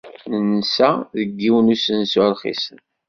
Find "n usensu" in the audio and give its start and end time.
1.71-2.23